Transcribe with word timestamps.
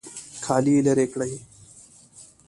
کالي 0.45 0.75
لرې 0.85 1.05
کړئ 1.13 1.33